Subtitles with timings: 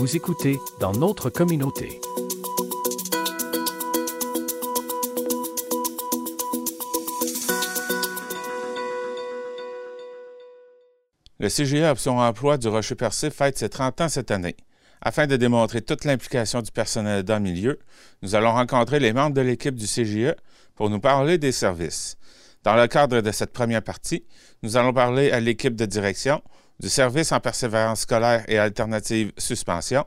[0.00, 2.00] Vous écoutez dans notre communauté.
[11.38, 14.56] Le CGA Option Emploi du Rocher-Percé fête ses 30 ans cette année.
[15.02, 17.78] Afin de démontrer toute l'implication du personnel dans le milieu,
[18.22, 20.34] nous allons rencontrer les membres de l'équipe du CGE
[20.76, 22.16] pour nous parler des services.
[22.64, 24.24] Dans le cadre de cette première partie,
[24.62, 26.40] nous allons parler à l'équipe de direction,
[26.80, 30.06] du service en persévérance scolaire et alternative suspension,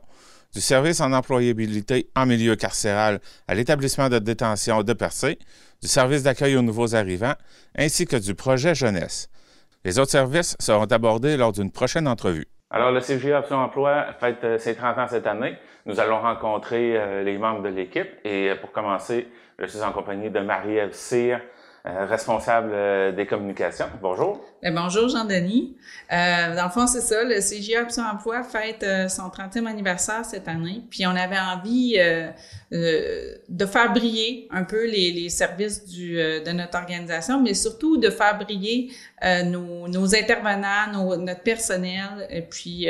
[0.52, 5.38] du service en employabilité en milieu carcéral à l'établissement de détention de Percé,
[5.80, 7.34] du service d'accueil aux nouveaux arrivants,
[7.76, 9.28] ainsi que du projet jeunesse.
[9.84, 12.46] Les autres services seront abordés lors d'une prochaine entrevue.
[12.70, 15.56] Alors, le CGA Option Emploi fête euh, ses 30 ans cette année.
[15.86, 18.08] Nous allons rencontrer euh, les membres de l'équipe.
[18.24, 19.28] Et euh, pour commencer,
[19.60, 21.40] je suis en compagnie de Marie-Ève Cyr,
[21.84, 23.86] responsable des communications.
[24.00, 24.40] Bonjour.
[24.62, 25.76] Ben, bonjour, Jean-Denis.
[26.10, 30.48] Euh, dans le fond, c'est ça, le CGA Option Emploi fête son 30e anniversaire cette
[30.48, 30.82] année.
[30.90, 31.98] Puis on avait envie
[32.70, 38.90] de faire briller un peu les, services de notre organisation, mais surtout de faire briller
[39.44, 42.26] nos, intervenants, notre personnel.
[42.30, 42.88] Et puis,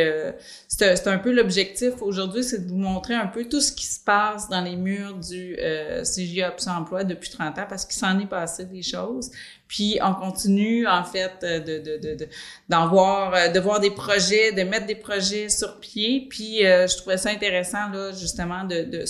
[0.69, 4.01] c'est un peu l'objectif aujourd'hui, c'est de vous montrer un peu tout ce qui se
[4.01, 8.19] passe dans les murs du euh, CGA Option Emploi depuis 30 ans, parce qu'il s'en
[8.19, 9.31] est passé des choses.
[9.67, 12.29] Puis on continue en fait euh, de de de
[12.69, 16.27] d'en voir euh, de voir des projets, de mettre des projets sur pied.
[16.29, 19.05] Puis euh, je trouvais ça intéressant là justement de, de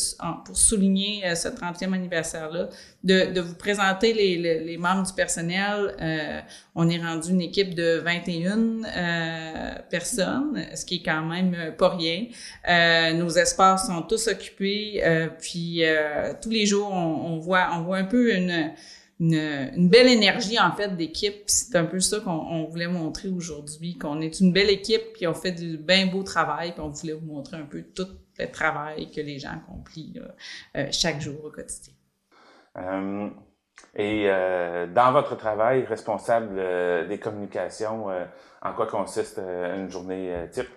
[0.45, 2.69] pour souligner ce 30e anniversaire là,
[3.03, 5.95] de, de vous présenter les, les, membres du personnel.
[6.75, 11.91] On est rendu une équipe de 21 euh, personnes, ce qui est quand même pas
[11.91, 12.27] rien.
[13.15, 15.03] Nos espaces sont tous occupés,
[15.41, 15.83] puis
[16.41, 18.73] tous les jours on voit on voit un peu une
[19.21, 21.43] une, belle énergie en fait d'équipe.
[21.47, 25.35] C'est un peu ça qu'on voulait montrer aujourd'hui, qu'on est une belle équipe, puis on
[25.35, 29.11] fait du bien beau travail, puis on voulait vous montrer un peu tout le travail
[29.11, 30.19] que les gens accomplissent
[30.77, 31.95] euh, chaque jour au quotidien.
[32.77, 33.31] Euh,
[33.95, 38.07] et euh, dans votre travail, responsable des communications,
[38.63, 40.69] en quoi consiste une journée type?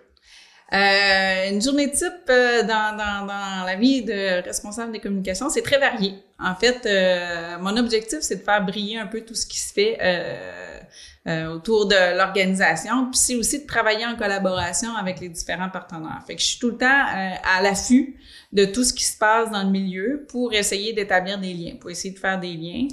[0.74, 5.62] Euh, une journée type euh, dans, dans, dans, la vie de responsable des communications, c'est
[5.62, 6.16] très varié.
[6.40, 9.72] En fait, euh, mon objectif, c'est de faire briller un peu tout ce qui se
[9.72, 13.10] fait euh, autour de l'organisation.
[13.10, 16.22] Puis c'est aussi de travailler en collaboration avec les différents partenaires.
[16.28, 17.06] Fait que je suis tout le temps
[17.44, 18.18] à l'affût
[18.52, 21.90] de tout ce qui se passe dans le milieu pour essayer d'établir des liens, pour
[21.90, 22.88] essayer de faire des liens.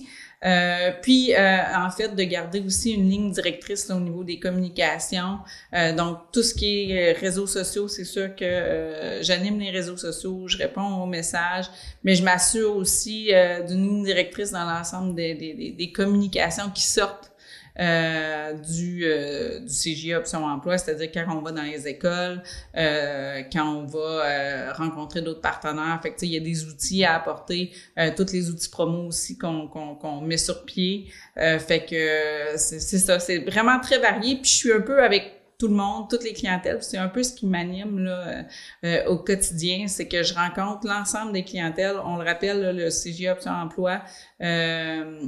[0.44, 5.38] Euh, puis, euh, en fait, de garder aussi une ligne directrice au niveau des communications.
[5.74, 10.46] Euh, donc, tout ce qui est réseaux sociaux, c'est sûr que j'anime les réseaux sociaux,
[10.46, 11.66] je réponds aux messages,
[12.02, 13.30] mais je m'assure aussi
[13.66, 17.32] d'une ligne directrice dans l'ensemble des, des, des, communications qui sortent
[17.80, 22.42] euh, du, euh, du CGI Option Emploi, c'est-à-dire quand on va dans les écoles,
[22.76, 25.98] euh, quand on va euh, rencontrer d'autres partenaires.
[26.02, 29.38] Fait que, il y a des outils à apporter, euh, tous les outils promo aussi
[29.38, 31.10] qu'on qu'on met sur pied.
[31.36, 34.36] fait que c'est ça, c'est vraiment très varié.
[34.36, 36.82] Puis je suis un peu avec tout le monde, toutes les clientèles.
[36.82, 38.44] C'est un peu ce qui m'anime là
[38.84, 41.96] euh, au quotidien, c'est que je rencontre l'ensemble des clientèles.
[42.04, 44.02] On le rappelle, le CGI Option Emploi
[44.42, 45.20] euh,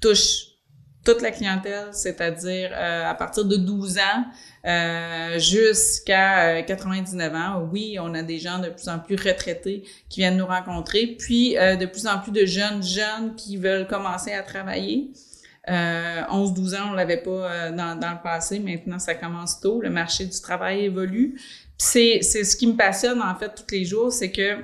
[0.00, 0.55] touche
[1.06, 4.24] toute la clientèle, c'est-à-dire euh, à partir de 12 ans
[4.66, 7.68] euh, jusqu'à 99 euh, ans.
[7.72, 11.54] Oui, on a des gens de plus en plus retraités qui viennent nous rencontrer, puis
[11.54, 15.12] de plus en plus de jeunes jeunes qui veulent commencer à travailler.
[15.68, 18.58] 11-12 ans, on l'avait pas dans, dans le passé.
[18.58, 19.80] Maintenant, ça commence tôt.
[19.80, 21.40] Le marché du travail évolue.
[21.78, 24.58] C'est ce qui me passionne en fait tous les jours, c'est que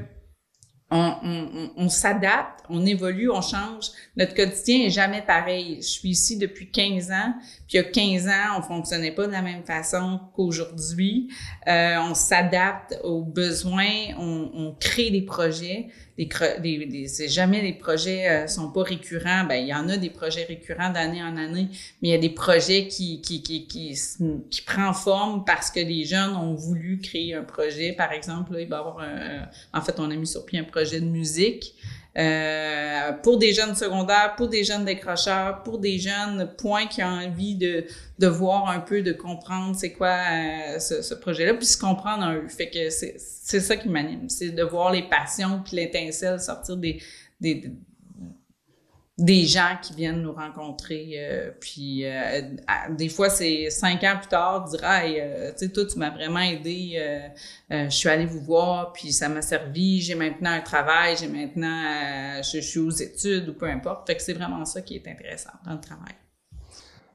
[0.92, 3.86] on, on, on s'adapte, on évolue, on change.
[4.14, 5.76] Notre quotidien est jamais pareil.
[5.80, 7.34] Je suis ici depuis 15 ans,
[7.66, 11.28] puis il y a 15 ans, on fonctionnait pas de la même façon qu'aujourd'hui.
[11.66, 15.88] Euh, on s'adapte aux besoins, on, on, crée des projets.
[16.18, 16.28] Des,
[16.60, 19.44] des, des c'est jamais les projets euh, sont pas récurrents.
[19.44, 21.68] Ben il y en a des projets récurrents d'année en année,
[22.00, 23.94] mais il y a des projets qui qui qui qui,
[24.50, 27.92] qui prend forme parce que les jeunes ont voulu créer un projet.
[27.92, 30.58] Par exemple, là, il va y avoir un, en fait, on a mis sur pied
[30.58, 31.75] un projet de musique.
[32.19, 37.06] Euh, pour des jeunes secondaires, pour des jeunes décrocheurs, pour des jeunes points qui ont
[37.06, 37.87] envie de,
[38.19, 42.23] de voir un peu, de comprendre c'est quoi euh, ce, ce projet-là, puis se comprendre
[42.23, 46.76] un Fait que c'est ça qui m'anime, c'est de voir les passions puis l'étincelle sortir
[46.76, 47.00] des,
[47.41, 47.73] des,
[49.22, 51.12] des gens qui viennent nous rencontrer.
[51.16, 52.42] Euh, puis euh,
[52.90, 56.10] des fois, c'est cinq ans plus tard, dire hey, euh, tu sais, toi, tu m'as
[56.10, 57.00] vraiment aidé.
[57.70, 60.00] je suis allée vous voir, puis ça m'a servi.
[60.00, 64.06] J'ai maintenant un travail, j'ai maintenant, je, suis aux études ou peu importe.
[64.06, 66.14] Fait que c'est vraiment ça qui est intéressant dans le travail.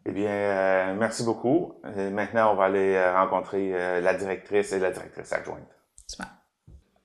[0.06, 1.74] Eh bien, merci beaucoup.
[1.84, 5.68] maintenant, on va aller rencontrer la directrice et la directrice adjointe.
[6.08, 6.28] Super.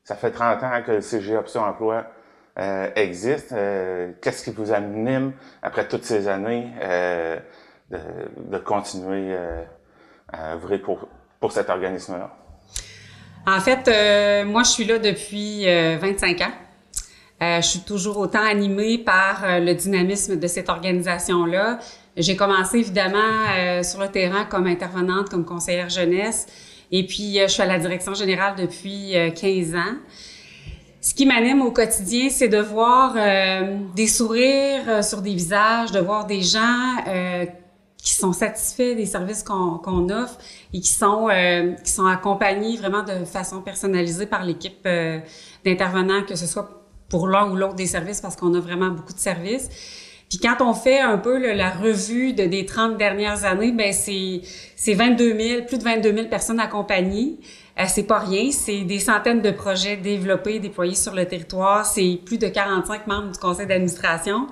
[0.05, 2.06] Ça fait 30 ans que le CG Option Emploi
[2.58, 3.52] euh, existe.
[3.52, 5.32] Euh, qu'est-ce qui vous anime
[5.62, 7.38] après toutes ces années euh,
[7.90, 9.34] de, continuer
[10.31, 11.08] à œuvrer pour,
[11.40, 12.31] pour cet organisme-là?
[13.46, 16.52] En fait, moi, je suis là depuis 25 ans.
[17.40, 21.78] je suis toujours autant animée par le dynamisme de cette organisation-là.
[22.16, 26.46] J'ai commencé évidemment sur le terrain comme intervenante, comme conseillère jeunesse.
[26.93, 29.96] Et puis, je suis à la direction générale depuis 15 ans.
[31.04, 35.90] Ce qui m'anime au quotidien, c'est de voir euh, des sourires euh, sur des visages,
[35.90, 37.44] de voir des gens euh,
[37.99, 40.38] qui sont satisfaits des services qu'on offre
[40.72, 41.28] et qui sont
[41.84, 44.88] qui sont accompagnés vraiment de façon personnalisée par l'équipe
[45.64, 46.69] d'intervenants, que ce soit
[47.08, 49.69] pour l'un ou l'autre des services, parce qu'on a vraiment beaucoup de services.
[50.28, 54.94] Puis quand on fait un peu la revue de, des 30 dernières années, ben c'est
[54.94, 57.38] 22 000, plus de 22 000 personnes accompagnées.
[57.78, 61.86] Euh, c'est pas rien, c'est des centaines de projets développés, déployés sur le territoire.
[61.86, 64.46] C'est plus de 45 membres du conseil d'administration.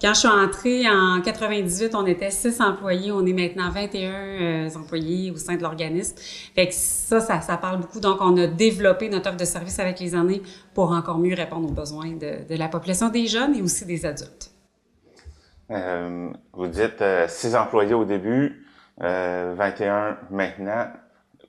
[0.00, 3.12] Quand je suis entrée en 98, on était 6 employés.
[3.12, 6.16] On est maintenant 21 euh, employés au sein de l'organisme.
[6.56, 8.00] Fait ça, ça, parle beaucoup.
[8.00, 10.42] Donc, on a développé notre offre de service avec les années
[10.74, 14.50] pour encore mieux répondre aux besoins de, la population des jeunes et aussi des adultes.
[15.70, 18.66] Euh, vous dites 6 employés au début,
[18.98, 20.88] 21 maintenant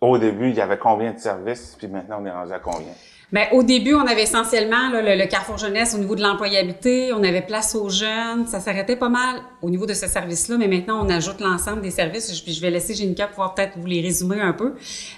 [0.09, 2.93] au début, il y avait combien de services, puis maintenant, on est rendu à combien?
[3.31, 7.41] Bien, au début, on avait essentiellement le, Carrefour Jeunesse au niveau de l'employabilité, on avait
[7.41, 11.09] place aux jeunes, ça s'arrêtait pas mal au niveau de ce service-là, mais maintenant, on
[11.09, 14.53] ajoute l'ensemble des services, puis je vais laisser Génica pouvoir peut-être vous les résumer un
[14.53, 14.73] peu.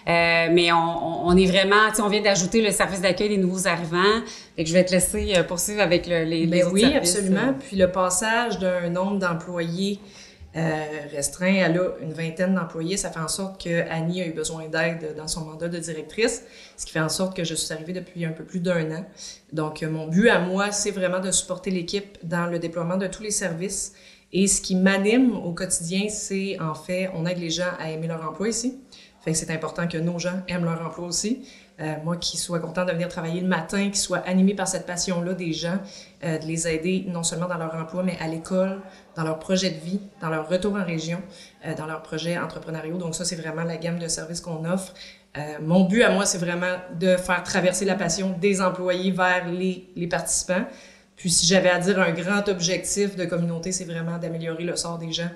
[0.08, 3.38] Euh, mais on, on, est vraiment, tu sais, on vient d'ajouter le service d'accueil des
[3.38, 4.22] nouveaux arrivants,
[4.58, 7.54] et que je vais te laisser euh, poursuivre avec le, les, les ben oui, absolument.
[7.60, 10.25] Puis le passage d'un nombre d'employés euh,
[10.56, 11.54] restreint.
[11.54, 12.98] Elle a une vingtaine d'employés.
[12.98, 16.44] Ça fait en sorte que Annie a eu besoin d'aide dans son mandat de directrice,
[16.78, 19.06] ce qui fait en sorte que je suis arrivée depuis un peu plus d'un an.
[19.54, 23.08] Donc, euh, mon but à moi, c'est vraiment de supporter l'équipe dans le déploiement de
[23.08, 23.94] tous les services.
[24.34, 28.08] Et ce qui m'anime au quotidien, c'est en fait, on aide les gens à aimer
[28.08, 28.80] leur emploi ici.
[29.24, 31.48] Fait c'est important que nos gens aiment leur emploi aussi.
[31.82, 34.86] Euh, moi qui sois content de venir travailler le matin, qui soit animé par cette
[34.86, 35.78] passion-là des gens,
[36.24, 38.80] euh, de les aider non seulement dans leur emploi, mais à l'école,
[39.16, 41.22] dans leur projet de vie, dans leur retour en région,
[41.66, 42.98] euh, dans leurs projets entrepreneuriaux.
[42.98, 44.94] Donc ça, c'est vraiment la gamme de services qu'on offre.
[45.62, 49.90] Mon but à moi, c'est vraiment de faire traverser la passion des employés vers les,
[49.98, 50.64] les participants.
[51.18, 54.98] Puis si j'avais à dire un grand objectif de communauté, c'est vraiment d'améliorer le sort
[54.98, 55.28] des gens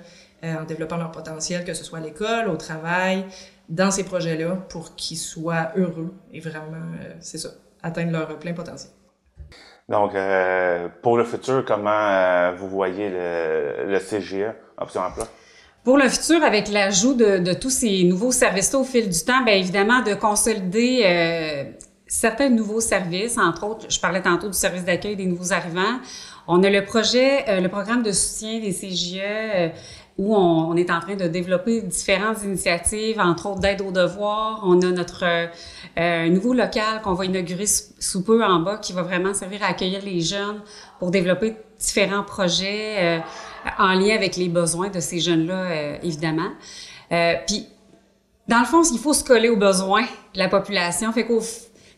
[0.42, 3.26] en développant leur potentiel, que ce soit à l'école, au travail,
[3.70, 7.50] dans ces projets-là pour qu'ils soient heureux et vraiment, euh, c'est ça,
[7.82, 8.90] atteindre leur plein potentiel.
[9.88, 15.26] Donc, euh, pour le futur, comment euh, vous voyez le, le CGE, Option Emploi?
[15.82, 19.42] Pour le futur, avec l'ajout de, de, tous ces nouveaux services au fil du temps,
[19.44, 21.64] bien évidemment, de consolider euh,
[22.06, 25.98] certains nouveaux services, entre autres, je parlais tantôt du service d'accueil des nouveaux arrivants.
[26.46, 29.72] On a le projet, le programme de soutien des CGE
[30.18, 34.60] où on, est en train de développer différentes initiatives, entre autres d'aide aux devoirs.
[34.64, 35.24] On a notre
[35.98, 39.68] euh, nouveau local qu'on va inaugurer sous peu en bas qui va vraiment servir à
[39.68, 40.60] accueillir les jeunes
[40.98, 43.18] pour développer différents projets euh,
[43.78, 46.50] en lien avec les besoins de ces jeunes-là, euh, évidemment.
[47.46, 47.66] Puis,
[48.46, 51.12] dans le fond, il faut se coller aux besoins de la population.
[51.12, 51.40] Fait qu'au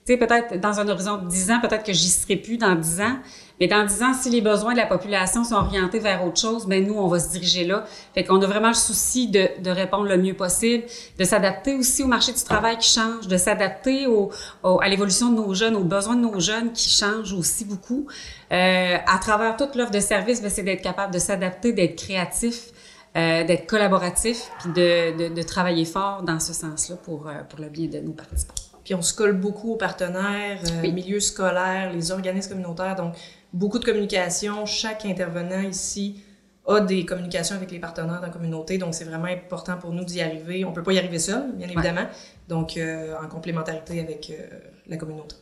[0.05, 3.01] sais, peut-être dans un horizon de 10 ans, peut-être que j'y serai plus dans 10
[3.01, 3.19] ans,
[3.61, 6.67] mais dans 10 ans, si les besoins de la population sont orientés vers autre chose,
[6.67, 7.85] ben nous, on va se diriger là.
[8.15, 10.85] Fait qu'on a vraiment le souci de, de répondre le mieux possible,
[11.19, 14.31] de s'adapter aussi au marché du travail qui change, de s'adapter au,
[14.65, 18.09] à l'évolution de nos jeunes, aux besoins de nos jeunes qui changent aussi beaucoup.
[18.51, 22.71] Euh, à travers toute l'offre de services, ben, c'est d'être capable de s'adapter, d'être créatif,
[23.17, 27.61] euh, d'être collaboratif, puis de, de, de, travailler fort dans ce sens-là pour, euh, pour
[27.61, 28.62] le bien de nos participants.
[28.85, 32.97] Puis on se colle beaucoup aux partenaires, euh, milieux scolaires, les organismes communautaires.
[32.97, 33.15] Donc,
[33.53, 34.67] beaucoup de communication.
[34.67, 36.23] Chaque intervenant ici
[36.67, 38.79] a des communications avec les partenaires dans la communauté.
[38.79, 40.65] Donc, c'est vraiment important pour nous d'y arriver.
[40.65, 42.07] On peut pas y arriver seul, bien évidemment.
[42.49, 45.37] Donc, euh, en complémentarité avec euh, la communauté.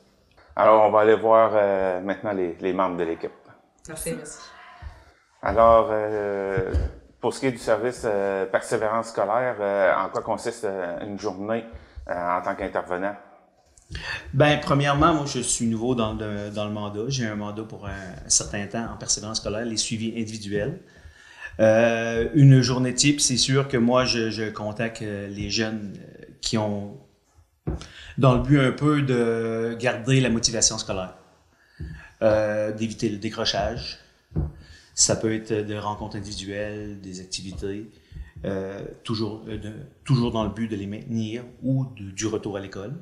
[0.56, 3.32] Alors, on va aller voir euh, maintenant les, les, membres de l'équipe.
[3.86, 4.38] Parfait, merci.
[5.42, 5.90] Alors,
[7.20, 8.06] pour ce qui est du service
[8.52, 9.56] persévérance scolaire,
[9.98, 10.66] en quoi consiste
[11.00, 11.64] une journée
[12.06, 13.14] en tant qu'intervenant?
[14.32, 17.08] Ben, premièrement, moi, je suis nouveau dans le, dans le mandat.
[17.08, 20.78] J'ai un mandat pour un, certain temps en persévérance scolaire, les suivis individuels.
[21.58, 26.56] Euh, une journée type, c'est sûr que moi, je, contacte euh, les jeunes euh, qui
[26.56, 26.98] ont,
[28.18, 31.14] dans le but un peu de garder la motivation scolaire,
[32.76, 33.98] d'éviter le décrochage.
[34.94, 37.90] Ça peut être de rencontres individuelles, des activités,
[39.04, 39.44] toujours,
[40.04, 42.94] toujours dans le but de les maintenir ou du retour à l'école.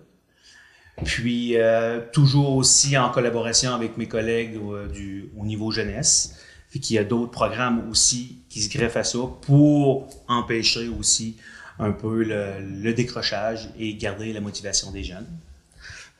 [1.04, 4.58] Puis, euh, toujours aussi en collaboration avec mes collègues
[4.92, 6.36] du, au niveau jeunesse.
[6.70, 11.36] Puis qu'il y a d'autres programmes aussi qui se greffent à ça pour empêcher aussi
[11.78, 15.26] un peu le, décrochage et garder la motivation des jeunes.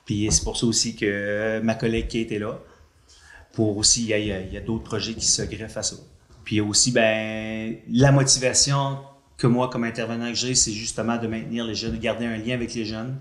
[0.06, 2.58] Puis c'est pour ça aussi que ma collègue qui était là,
[3.52, 5.96] pour aussi, il y a, d'autres projets qui se greffent à ça.
[6.44, 8.98] Puis aussi, ben, la motivation
[9.36, 12.38] que moi, comme intervenant que j'ai, c'est justement de maintenir les jeunes, de garder un
[12.38, 13.18] lien avec les jeunes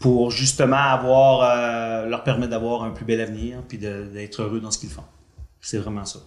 [0.00, 4.70] pour justement avoir, euh, leur permettre d'avoir un plus bel avenir puis d'être heureux dans
[4.70, 5.04] ce qu'ils font.
[5.60, 6.18] C'est vraiment ça.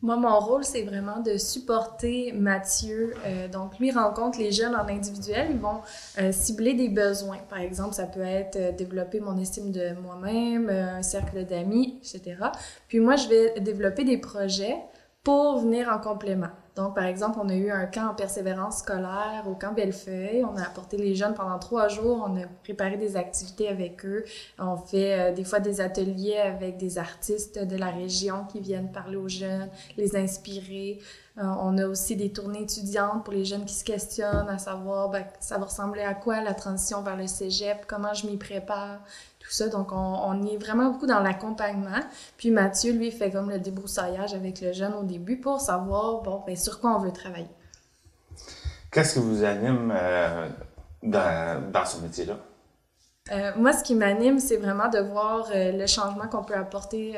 [0.00, 3.14] Moi, mon rôle, c'est vraiment de supporter Mathieu.
[3.24, 5.48] Euh, donc, lui rencontre les jeunes en individuel.
[5.50, 5.80] Ils vont
[6.18, 7.38] euh, cibler des besoins.
[7.48, 12.36] Par exemple, ça peut être développer mon estime de moi-même, un cercle d'amis, etc.
[12.88, 14.76] Puis moi, je vais développer des projets
[15.22, 16.50] pour venir en complément.
[16.74, 20.42] Donc, par exemple, on a eu un camp en persévérance scolaire au camp Bellefeuille.
[20.42, 22.26] On a apporté les jeunes pendant trois jours.
[22.26, 24.24] On a préparé des activités avec eux.
[24.58, 28.90] On fait euh, des fois des ateliers avec des artistes de la région qui viennent
[28.90, 30.98] parler aux jeunes, les inspirer.
[31.38, 35.08] Euh, on a aussi des tournées étudiantes pour les jeunes qui se questionnent à savoir
[35.08, 39.00] ben, ça va ressembler à quoi la transition vers le cégep, comment je m'y prépare?
[39.42, 39.68] Tout ça.
[39.68, 42.00] Donc, on, on est vraiment beaucoup dans l'accompagnement.
[42.36, 46.42] Puis Mathieu, lui, fait comme le débroussaillage avec le jeune au début pour savoir, bon,
[46.46, 47.50] ben, sur quoi on veut travailler.
[48.90, 50.48] Qu'est-ce qui vous anime euh,
[51.02, 52.36] dans, dans ce métier-là?
[53.30, 57.14] Euh, moi, ce qui m'anime, c'est vraiment de voir euh, le changement qu'on peut apporter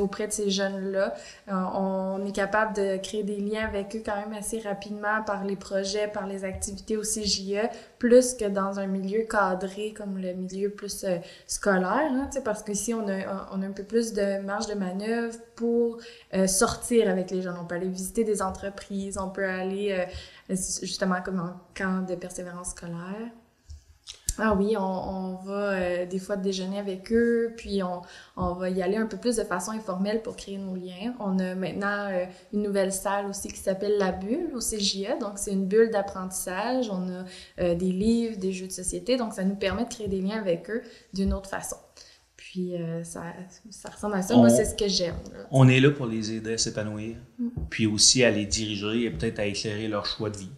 [0.00, 1.14] auprès de ces jeunes-là.
[1.48, 5.44] Euh, on est capable de créer des liens avec eux quand même assez rapidement par
[5.44, 7.68] les projets, par les activités au CJE,
[7.98, 12.94] plus que dans un milieu cadré comme le milieu plus euh, scolaire, hein, parce qu'ici,
[12.94, 15.98] on a, on a un peu plus de marge de manœuvre pour
[16.34, 17.56] euh, sortir avec les jeunes.
[17.60, 20.06] On peut aller visiter des entreprises, on peut aller
[20.48, 23.30] justement comme en camp de persévérance scolaire.
[24.38, 28.02] Ah oui, on, on va euh, des fois déjeuner avec eux, puis on,
[28.36, 31.14] on, va y aller un peu plus de façon informelle pour créer nos liens.
[31.20, 35.32] On a maintenant euh, une nouvelle salle aussi qui s'appelle La Bulle au CJE, donc
[35.36, 36.88] c'est une bulle d'apprentissage.
[36.90, 37.24] On a
[37.60, 40.40] euh, des livres, des jeux de société, donc ça nous permet de créer des liens
[40.40, 41.76] avec eux d'une autre façon.
[42.36, 42.74] Puis
[43.04, 43.22] ça,
[43.70, 44.34] ça, ressemble à ça.
[44.34, 45.14] On, Moi, c'est ce que j'aime.
[45.50, 47.48] On est là pour les aider à s'épanouir, mm.
[47.70, 50.50] puis aussi à les diriger et peut-être à éclairer leur choix de vie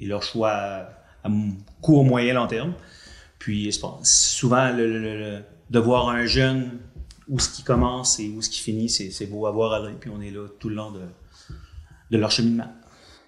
[0.00, 0.80] et leur choix à,
[1.24, 1.30] à
[1.82, 2.74] court, moyen, long terme.
[3.42, 6.78] Puis souvent, le, de voir un jeune
[7.28, 9.82] où ce qui commence et où ce qui finit, c'est beau à voir.
[9.98, 12.72] Puis on est là tout le long de, leur cheminement.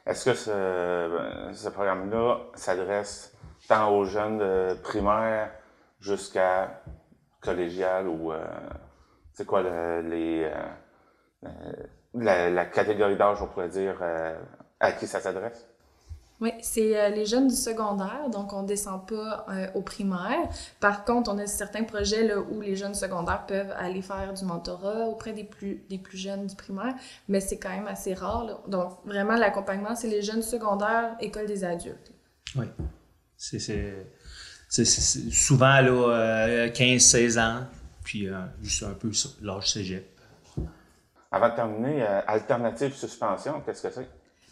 [0.06, 5.50] Est-ce que ce, ce programme-là s'adresse tant aux jeunes de primaire
[6.00, 6.80] jusqu'à
[7.40, 8.44] collégial ou euh,
[9.32, 10.48] c'est quoi le, les,
[11.44, 11.48] euh,
[12.14, 14.38] la, la, catégorie d'âge, on pourrait dire, euh,
[14.78, 15.68] à qui ça s'adresse?
[16.40, 20.48] Oui, c'est euh, les jeunes du secondaire, donc on descend pas euh, au primaire.
[20.80, 24.44] Par contre, on a certains projets là, où les jeunes secondaires peuvent aller faire du
[24.44, 26.94] mentorat auprès des plus, des plus jeunes du primaire,
[27.28, 28.44] mais c'est quand même assez rare.
[28.44, 28.58] Là.
[28.66, 32.12] Donc, vraiment, l'accompagnement, c'est les jeunes secondaires, école des adultes.
[32.56, 32.66] Oui,
[33.36, 33.58] c'est
[35.30, 37.66] souvent là, 15-16 euh, ans,
[38.02, 39.10] puis euh, juste un peu
[39.42, 40.06] l'âge cégep.
[41.30, 44.08] Avant de terminer, euh, alternative suspension, qu'est-ce que c'est?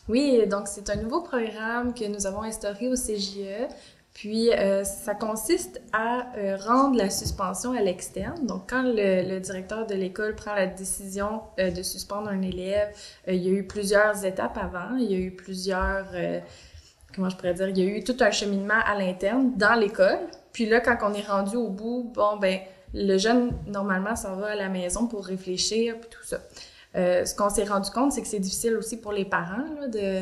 [0.08, 3.68] Oui, donc c'est un nouveau programme que nous avons instauré au CJE.
[4.14, 8.46] Puis, euh, ça consiste à euh, rendre la suspension à l'externe.
[8.46, 12.94] Donc, quand le, directeur de l'école prend la décision euh, de suspendre un élève,
[13.26, 14.96] il y a eu plusieurs étapes avant.
[14.96, 16.08] Il y a eu plusieurs,
[17.14, 20.20] comment je pourrais dire, il y a eu tout un cheminement à l'interne dans l'école.
[20.52, 22.60] Puis là, quand on est rendu au bout, bon, ben,
[22.92, 26.38] le jeune, normalement, s'en va à la maison pour réfléchir, puis tout ça.
[26.94, 29.64] Euh, ce qu'on s'est rendu compte, c'est que c'est difficile aussi pour les parents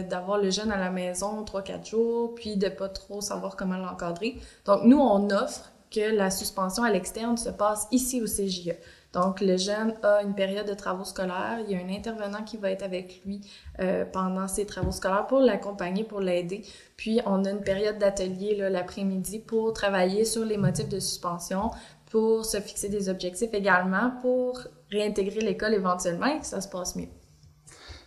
[0.09, 4.37] d'avoir le jeune à la maison 3-4 jours, puis de pas trop savoir comment l'encadrer.
[4.65, 8.77] Donc, nous, on offre que la suspension à l'externe se passe ici au CJE.
[9.12, 11.59] Donc, le jeune a une période de travaux scolaires.
[11.67, 13.41] Il y a un intervenant qui va être avec lui
[13.81, 16.62] euh, pendant ses travaux scolaires pour l'accompagner, pour l'aider.
[16.97, 21.73] Puis, on a une période d'atelier l'après-midi pour travailler sur les motifs de suspension,
[22.09, 26.97] pour se fixer des objectifs également, pour réintégrer l'école éventuellement et que ça se passe
[26.97, 27.09] mieux.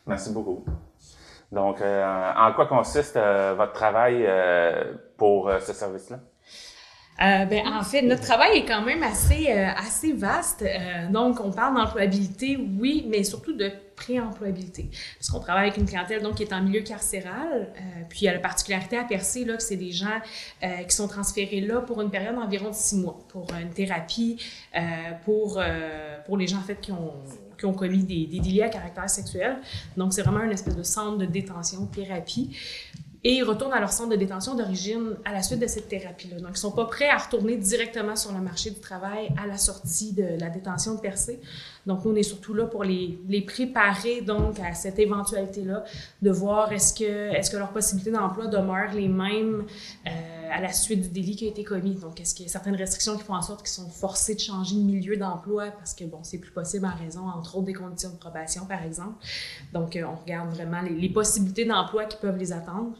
[0.06, 0.66] Merci beaucoup.
[1.52, 6.20] Donc, euh, en quoi consiste euh, votre travail euh, pour ce service-là?
[7.22, 10.64] Euh, ben, en fait, notre travail est quand même assez, euh, assez vaste.
[10.64, 14.90] Euh, donc, on parle d'employabilité, oui, mais surtout de pré-employabilité.
[15.20, 17.72] Parce qu'on travaille avec une clientèle donc, qui est en milieu carcéral.
[18.10, 20.20] puis, il y a la particularité à percer là, que c'est des gens
[20.62, 24.44] qui sont transférés là pour une période d'environ six mois, pour une thérapie,
[25.24, 25.62] pour,
[26.26, 27.14] pour les gens en fait qui ont
[27.56, 29.58] qui ont commis des, des délits à caractère sexuel.
[29.96, 32.58] Donc, c'est vraiment une espèce de centre de détention, thérapie
[33.24, 36.40] et ils retournent à leur centre de détention d'origine à la suite de cette thérapie-là.
[36.40, 39.58] Donc, ils sont pas prêts à retourner directement sur le marché du travail à la
[39.58, 41.40] sortie de la détention de Percé.
[41.86, 45.84] Donc, nous, on est surtout là pour les, les préparer donc à cette éventualité-là,
[46.22, 49.66] de voir est-ce que, est-ce que leurs possibilités d'emploi demeurent les mêmes
[50.08, 50.10] euh,
[50.52, 51.96] à la suite du délit qui a été commis.
[51.96, 54.40] Donc, est-ce qu'il y a certaines restrictions qui font en sorte qu'ils sont forcés de
[54.40, 57.74] changer de milieu d'emploi parce que, bon, c'est plus possible en raison, entre autres, des
[57.74, 59.16] conditions de probation, par exemple.
[59.74, 62.94] Donc, euh, on regarde vraiment les possibilités d'emploi qui peuvent les attendre,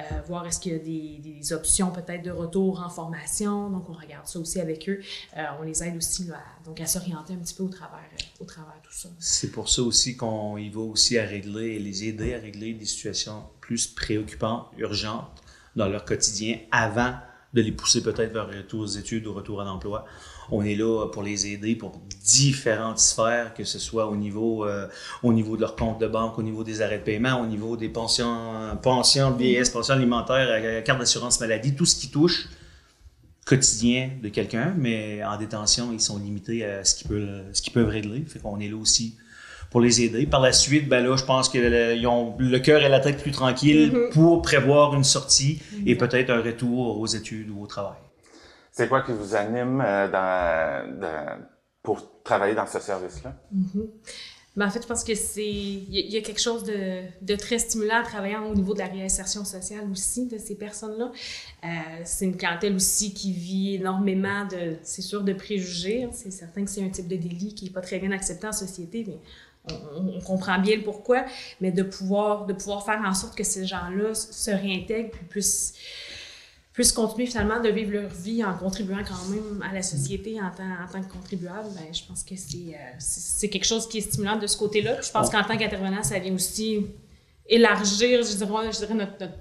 [0.00, 3.70] euh, voir est-ce qu'il y a des, options peut-être de retour en formation.
[3.70, 5.00] Donc, on regarde ça aussi avec eux.
[5.36, 8.42] Euh, on les aide aussi à, donc à s'orienter un petit peu au travers, euh,
[8.42, 9.08] au travers de tout ça.
[9.18, 12.84] C'est pour ça aussi qu'on y va aussi à régler, les aider à régler des
[12.84, 15.42] situations plus préoccupantes, urgentes
[15.76, 17.14] dans leur quotidien avant
[17.52, 20.04] de les pousser peut-être vers le retour aux études ou retour à l'emploi.
[20.50, 21.92] On est là pour les aider pour
[22.24, 24.86] différentes sphères, que ce soit au niveau, euh,
[25.22, 27.76] au niveau de leur compte de banque, au niveau des arrêts de paiement, au niveau
[27.76, 32.48] des pensions, pensions de vieillesse, pensions alimentaires, euh, carte d'assurance maladie, tout ce qui touche
[33.44, 37.72] quotidien de quelqu'un, mais en détention, ils sont limités à ce qu'ils peuvent, ce qu'ils
[37.72, 38.22] peuvent régler.
[38.26, 39.16] Fait qu'on est là aussi
[39.70, 40.26] pour les aider.
[40.26, 43.30] Par la suite, ben là, je pense qu'ils ont le cœur et la tête plus
[43.32, 44.10] tranquilles Mhm.
[44.12, 47.98] pour prévoir une sortie et peut-être un retour aux études ou au travail.
[48.72, 51.36] C'est quoi qui vous anime euh,
[51.82, 53.34] pour travailler dans ce service-là?
[54.56, 55.46] Ben, en fait, je pense que c'est.
[55.46, 59.44] Il y, a- quelque chose de, très stimulant à travailler au niveau de la réinsertion
[59.44, 61.12] sociale aussi de ces personnes-là.
[61.64, 61.68] Euh,
[62.04, 64.76] c'est une clientèle aussi qui vit énormément de.
[64.82, 66.04] C'est sûr, de préjugés.
[66.04, 66.10] hein.
[66.12, 68.52] C'est certain que c'est un type de délit qui n'est pas très bien accepté en
[68.52, 69.18] société, mais
[69.94, 71.24] on, comprend bien le pourquoi.
[71.60, 75.74] Mais de pouvoir, de pouvoir faire en sorte que ces gens-là se réintègrent puis puissent
[76.72, 80.50] puissent continuer finalement de vivre leur vie en contribuant quand même à la société en
[80.50, 84.02] tant, en tant que contribuable, ben, je pense que c'est euh, quelque chose qui est
[84.02, 85.00] stimulant de ce côté-là.
[85.00, 86.86] Je pense qu'en tant qu'intervenant, ça vient aussi
[87.48, 89.34] élargir, je dirais, je dirais notre, notre-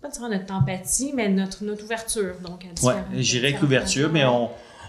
[0.00, 2.36] pas dire notre empathie, mais notre, notre ouverture.
[2.46, 2.92] Donc, Oui,
[3.22, 4.48] dirais que l'ouverture, mais on,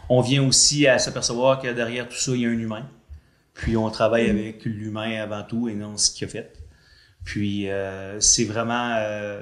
[0.09, 2.87] on vient aussi à s'apercevoir que derrière tout ça, il y a un humain.
[3.55, 6.53] Puis on travaille avec l'humain avant tout et non ce qu'il a fait.
[7.25, 9.41] Puis euh, c'est vraiment euh,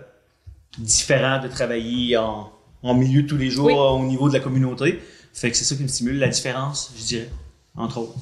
[0.77, 2.51] différent de travailler en,
[2.83, 3.73] en milieu de tous les jours Oui.
[3.73, 5.01] au niveau de la communauté.
[5.33, 7.29] Fait que c'est ça qui me stimule, la différence, je dirais,
[7.75, 8.17] entre autres.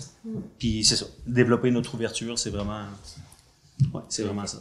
[0.60, 2.82] Puis c'est ça, développer notre ouverture, c'est vraiment...
[3.94, 4.58] Ouais, c'est vraiment ça.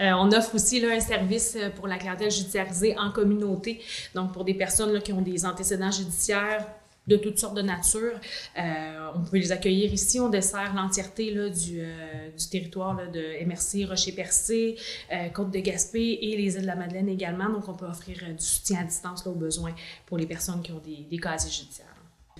[0.00, 3.80] Euh, on offre aussi là, un service euh, pour la clientèle judiciarisée en communauté,
[4.14, 6.66] donc pour des personnes là, qui ont des antécédents judiciaires
[7.06, 8.12] de toutes sortes de nature.
[8.58, 10.20] Euh, on peut les accueillir ici.
[10.20, 14.76] On dessert l'entièreté là, du, euh, du territoire là, de MRC, Rocher-Percé,
[15.12, 17.48] euh, Côte de Gaspé et les îles de la Madeleine également.
[17.48, 19.74] Donc, on peut offrir euh, du soutien à distance là, aux besoins
[20.06, 21.86] pour les personnes qui ont des, des casiers judiciaires.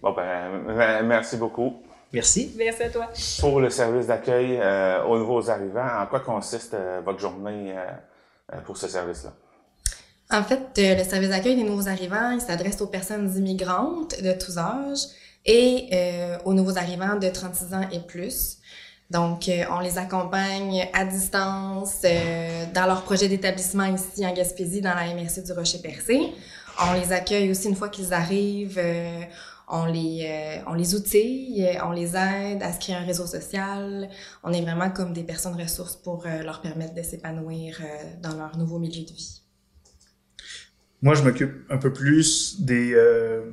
[0.01, 1.83] Bon, ben, merci beaucoup.
[2.13, 2.53] Merci.
[2.57, 3.09] Merci à toi.
[3.41, 7.75] Pour le service d'accueil euh, aux nouveaux arrivants, en quoi consiste euh, votre journée
[8.65, 9.33] pour ce service-là?
[10.33, 14.33] En fait, euh, le service d'accueil des nouveaux arrivants, il s'adresse aux personnes immigrantes de
[14.33, 15.07] tous âges
[15.45, 18.57] et euh, aux nouveaux arrivants de 36 ans et plus.
[19.11, 24.81] Donc, euh, on les accompagne à distance euh, dans leur projet d'établissement ici en Gaspésie,
[24.81, 26.33] dans la MRC du Rocher-Percé.
[26.81, 28.79] On les accueille aussi une fois qu'ils arrivent.
[28.79, 29.21] euh,
[29.69, 34.09] on les, euh, on les outille, on les aide à se créer un réseau social.
[34.45, 37.81] On est vraiment comme des personnes ressources pour leur permettre de s'épanouir
[38.23, 39.42] dans leur nouveau milieu de vie.
[41.03, 43.51] Moi, je m'occupe un peu plus des, euh,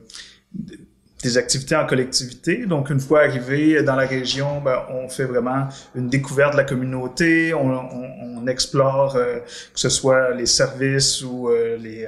[1.23, 2.65] des activités en collectivité.
[2.67, 6.63] Donc, une fois arrivé dans la région, ben, on fait vraiment une découverte de la
[6.63, 7.53] communauté.
[7.53, 9.39] On, explore euh,
[9.73, 12.07] que ce soit les services ou euh, les,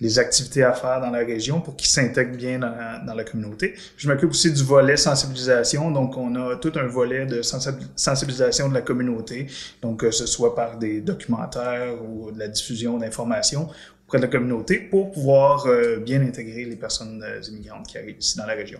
[0.00, 3.24] les activités à faire dans la région pour qu'ils s'intègrent bien dans la, dans la
[3.24, 3.74] communauté.
[3.96, 5.90] Je m'occupe aussi du volet sensibilisation.
[5.90, 9.46] Donc, on a tout un volet de sensibil- sensibilisation de la communauté.
[9.80, 13.68] Donc, que ce soit par des documentaires ou de la diffusion d'informations
[14.12, 18.18] auprès de la communauté pour pouvoir euh, bien intégrer les personnes euh, immigrantes qui arrivent
[18.18, 18.78] ici dans la région.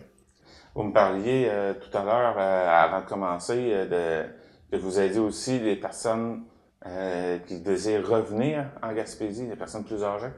[0.74, 5.00] Vous me parliez euh, tout à l'heure, euh, avant de commencer, euh, de, que vous
[5.00, 6.42] aidez aussi les personnes
[6.86, 10.32] euh, qui désirent revenir en Gaspésie, les personnes plus âgées.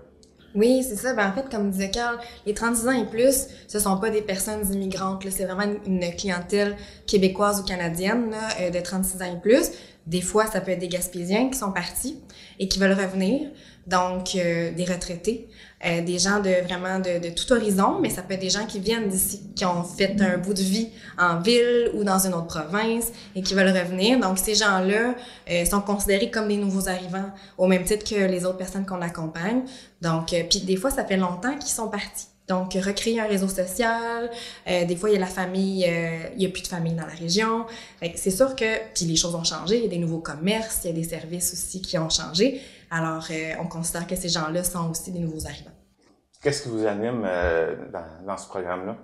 [0.54, 1.14] Oui, c'est ça.
[1.14, 4.22] Ben, en fait, comme disait Carl, les 36 ans et plus, ce sont pas des
[4.22, 5.24] personnes immigrantes.
[5.24, 5.30] là.
[5.32, 6.76] C'est vraiment une, une clientèle
[7.06, 9.72] québécoise ou canadienne là, euh, de 36 ans et plus.
[10.06, 12.20] Des fois, ça peut être des Gaspésiens qui sont partis
[12.58, 13.48] et qui veulent revenir.
[13.86, 15.48] Donc, euh, des retraités,
[15.84, 18.64] euh, des gens de vraiment de, de tout horizon, mais ça peut être des gens
[18.64, 20.88] qui viennent d'ici, qui ont fait un bout de vie
[21.18, 24.18] en ville ou dans une autre province et qui veulent revenir.
[24.20, 25.14] Donc, ces gens-là
[25.50, 29.02] euh, sont considérés comme des nouveaux arrivants au même titre que les autres personnes qu'on
[29.02, 29.64] accompagne.
[30.00, 32.28] Donc, euh, puis des fois, ça fait longtemps qu'ils sont partis.
[32.46, 34.30] Donc, recréer un réseau social.
[34.68, 36.92] euh, des fois, il y a la famille, euh, il y a plus de famille
[36.92, 37.64] dans la région.
[38.14, 39.78] C'est sûr que, puis les choses ont changé.
[39.78, 42.60] Il y a des nouveaux commerces, il y a des services aussi qui ont changé.
[42.90, 45.70] Alors, euh, on considère que ces gens-là sont aussi des nouveaux arrivants.
[46.42, 47.22] Qu'est-ce qui vous anime
[47.90, 48.98] dans, dans ce programme-là?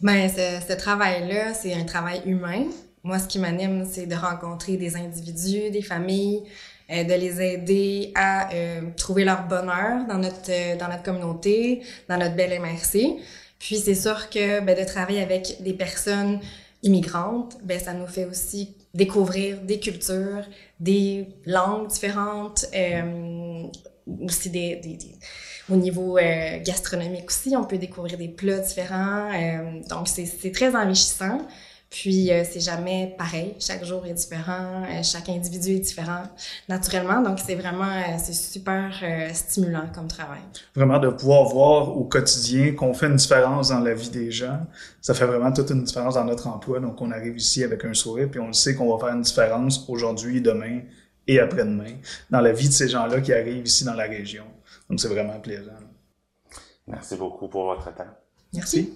[0.00, 2.66] Ce, ce travail-là, c'est un travail humain.
[3.02, 6.44] Moi, ce qui m'anime, c'est de rencontrer des individus, des familles,
[6.90, 11.82] euh, de les aider à euh, trouver leur bonheur dans notre euh, dans notre communauté,
[12.08, 13.16] dans notre belle MRC.
[13.58, 16.38] Puis c'est sûr que ben, de travailler avec des personnes
[16.84, 20.44] immigrantes, ben ça nous fait aussi découvrir des cultures,
[20.78, 23.64] des langues différentes, euh,
[24.22, 25.14] aussi des, des, des
[25.68, 29.32] au niveau euh, gastronomique aussi, on peut découvrir des plats différents.
[29.90, 31.38] Donc, c'est très enrichissant.
[31.88, 33.54] Puis, euh, c'est jamais pareil.
[33.60, 34.82] Chaque jour est différent.
[34.84, 36.24] euh, chaque individu est différent,
[36.68, 37.22] naturellement.
[37.22, 40.40] Donc, c'est vraiment, euh, c'est super euh, stimulant comme travail.
[40.74, 44.66] Vraiment de pouvoir voir au quotidien qu'on fait une différence dans la vie des gens,
[45.00, 46.80] ça fait vraiment toute une différence dans notre emploi.
[46.80, 49.22] Donc, on arrive ici avec un sourire, puis on le sait qu'on va faire une
[49.22, 50.80] différence aujourd'hui, demain
[51.28, 51.94] et après-demain
[52.30, 54.44] dans la vie de ces gens-là qui arrivent ici dans la région.
[54.90, 55.72] Donc, c'est vraiment plaisant.
[56.86, 58.04] Merci beaucoup pour votre temps.
[58.52, 58.92] Merci.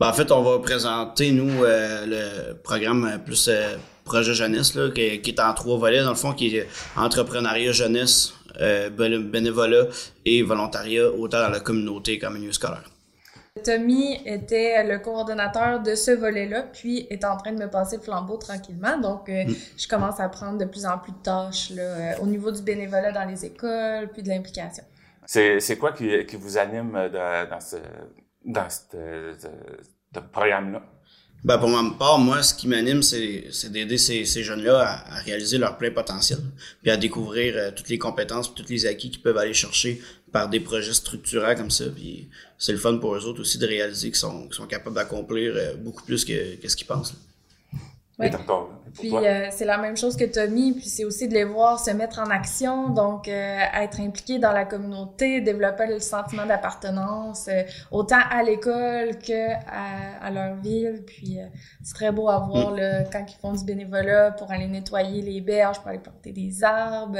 [0.00, 4.90] Ben, en fait, on va présenter, nous, euh, le programme plus euh, projet jeunesse, là,
[4.90, 9.22] qui, qui est en trois volets, dans le fond, qui est entrepreneuriat jeunesse, euh, béné-
[9.22, 9.84] bénévolat
[10.24, 12.90] et volontariat, autant dans la communauté qu'en milieu scolaire.
[13.64, 18.02] Tommy était le coordonnateur de ce volet-là, puis est en train de me passer le
[18.02, 18.98] flambeau tranquillement.
[18.98, 19.44] Donc, euh,
[19.78, 22.62] je commence à prendre de plus en plus de tâches là, euh, au niveau du
[22.62, 24.82] bénévolat dans les écoles, puis de l'implication.
[25.24, 27.76] C'est c'est quoi qui, qui vous anime de- dans ce,
[28.44, 30.82] dans ce, ce- ce programme-là?
[31.44, 35.76] Ben, pour ma part, moi, ce qui m'anime, c'est, d'aider ces, jeunes-là à, réaliser leur
[35.76, 36.38] plein potentiel,
[36.80, 40.00] puis à découvrir euh, toutes les compétences, tous les acquis qu'ils peuvent aller chercher
[40.32, 41.84] par des projets structurants comme ça.
[41.94, 45.74] Puis c'est le fun pour eux autres aussi de réaliser qu'ils sont, capables d'accomplir euh,
[45.76, 46.32] beaucoup plus que,
[46.66, 47.14] ce qu'ils pensent.
[48.16, 48.30] Ouais.
[48.96, 51.90] Puis euh, c'est la même chose que Tommy, puis c'est aussi de les voir se
[51.90, 57.62] mettre en action, donc euh, être impliqués dans la communauté, développer le sentiment d'appartenance, euh,
[57.90, 61.02] autant à l'école que à, à leur ville.
[61.04, 61.38] Puis
[61.82, 65.40] c'est très beau à voir là, quand ils font du bénévolat pour aller nettoyer les
[65.40, 67.18] berges, pour aller planter des arbres,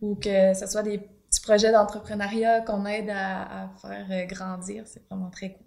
[0.00, 4.84] ou que ce soit des petits projets d'entrepreneuriat qu'on aide à, à faire grandir.
[4.86, 5.66] C'est vraiment très cool.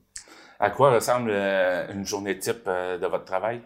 [0.62, 3.62] À quoi ressemble une journée type de votre travail?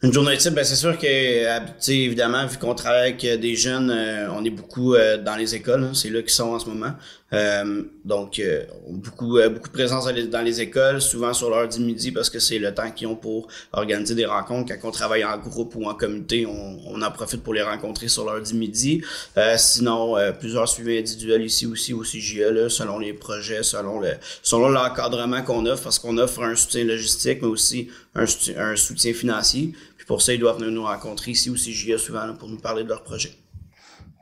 [0.00, 1.58] Une journée type, ben c'est sûr que, euh,
[1.88, 5.82] évidemment, vu qu'on travaille avec euh, des jeunes, euh, on est beaucoup dans les écoles,
[5.82, 6.92] hein, c'est là qu'ils sont en ce moment.
[7.34, 11.78] Euh, donc, euh, beaucoup, euh, beaucoup de présence dans les, écoles, souvent sur l'heure du
[11.80, 14.72] midi parce que c'est le temps qu'ils ont pour organiser des rencontres.
[14.80, 18.08] Quand on travaille en groupe ou en communauté, on, on en profite pour les rencontrer
[18.08, 19.02] sur l'heure du midi.
[19.36, 24.12] Euh, sinon, euh, plusieurs suivis individuels ici aussi au CGE, selon les projets, selon le
[24.42, 28.76] selon l'encadrement qu'on offre, parce qu'on offre un soutien logistique, mais aussi un, soutien- un
[28.76, 29.74] soutien financier.
[29.98, 32.58] Puis pour ça, ils doivent venir nous rencontrer ici au CGE souvent là, pour nous
[32.58, 33.32] parler de leur projet.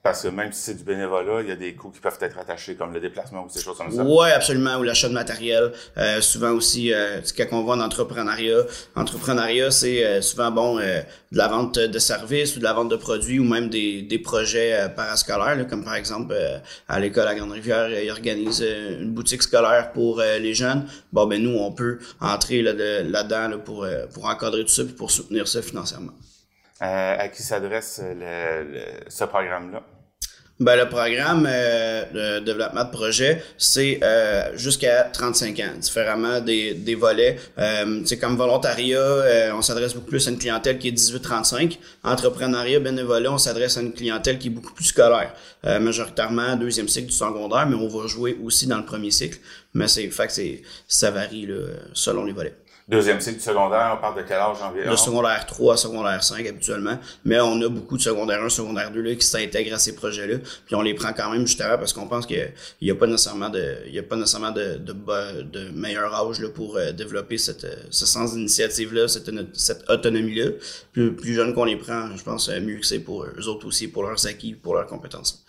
[0.06, 2.38] Parce que même si c'est du bénévolat, il y a des coûts qui peuvent être
[2.38, 4.04] attachés, comme le déplacement ou ces choses comme ça.
[4.04, 5.72] Ouais, absolument, ou l'achat de matériel.
[5.96, 11.00] Euh, souvent aussi, euh, quand on va en entrepreneuriat, entrepreneuriat, c'est euh, souvent bon euh,
[11.32, 14.20] de la vente de services ou de la vente de produits ou même des, des
[14.20, 16.36] projets parascolaires, là, comme par exemple
[16.86, 18.64] à l'école à Grande-Rivière, ils organisent
[19.00, 20.86] une boutique scolaire pour les jeunes.
[21.12, 24.84] Bon, ben nous, on peut entrer là, de- là-dedans là, pour, pour encadrer tout ça
[24.84, 26.12] puis pour soutenir ça financièrement.
[26.78, 28.00] À qui s'adresse
[29.08, 29.82] ce programme-là?
[30.58, 36.72] Ben, le programme euh, de développement de projet, c'est euh, jusqu'à 35 ans, différemment des,
[36.72, 37.36] des volets.
[37.58, 41.76] Euh, comme volontariat, euh, on s'adresse beaucoup plus à une clientèle qui est 18-35.
[42.04, 45.34] Entrepreneuriat, bénévolat, on s'adresse à une clientèle qui est beaucoup plus scolaire,
[45.66, 49.38] euh, majoritairement deuxième cycle du secondaire, mais on va jouer aussi dans le premier cycle.
[49.74, 52.54] Mais c'est fait que ça varie là, selon les volets.
[52.88, 54.90] Deuxième cycle du secondaire, on parle de quel âge environ?
[54.90, 59.00] Le secondaire 3, secondaire 5 habituellement, mais on a beaucoup de secondaire 1, secondaire 2
[59.00, 62.06] là, qui s'intègrent à ces projets-là, puis on les prend quand même justement parce qu'on
[62.06, 64.92] pense qu'il n'y a pas nécessairement de il y a pas nécessairement de, de,
[65.42, 70.52] de meilleur âge là, pour euh, développer cette, euh, ce sens d'initiative-là, cette, cette autonomie-là.
[70.92, 73.66] Plus, plus jeune qu'on les prend, je pense euh, mieux que c'est pour eux autres
[73.66, 75.44] aussi, pour leurs acquis, pour leurs compétences.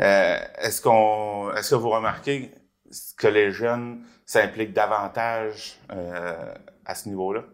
[0.00, 2.50] Euh, est-ce qu'on, est-ce que vous remarquez
[3.18, 4.00] que les jeunes
[4.32, 6.54] s'impliquent davantage euh,
[6.86, 7.44] à ce niveau-là?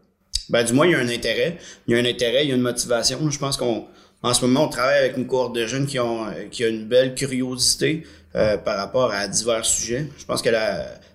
[0.48, 1.58] Ben, du moins, il y a un intérêt.
[1.86, 3.30] Il y a un intérêt, il y a une motivation.
[3.30, 3.86] Je pense qu'on,
[4.22, 6.86] en ce moment, on travaille avec une cohorte de jeunes qui ont, qui a une
[6.86, 8.04] belle curiosité
[8.36, 10.06] euh, par rapport à divers sujets.
[10.18, 10.50] Je pense que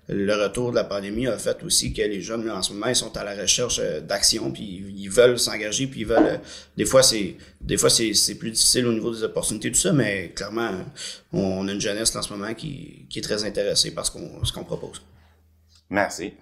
[0.10, 2.95] le retour de la pandémie a fait aussi que les jeunes, en ce moment, ils
[2.95, 6.41] sont à la recherche euh, d'action, puis ils veulent s'engager, puis ils veulent.
[6.76, 10.34] des fois, c'est, des fois, c'est, plus difficile au niveau des opportunités, tout ça, mais
[10.36, 10.71] clairement,
[11.32, 14.63] on a une jeunesse en ce moment qui, qui est très intéressée par ce qu'on
[14.65, 15.02] propose.
[15.94, 16.36] Merci.